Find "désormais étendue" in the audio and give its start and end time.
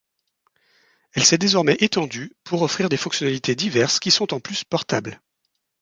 1.37-2.33